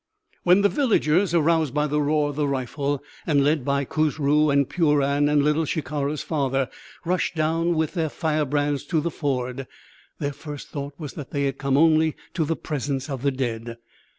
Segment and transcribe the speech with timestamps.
[0.41, 4.67] When the villagers, aroused by the roar of the rifle and led by Khusru and
[4.67, 6.71] Puran and Little Shikara's father,
[7.05, 9.67] rushed down with their firebrands to the ford,
[10.17, 13.77] their first thought was that they had come only to the presence of the dead.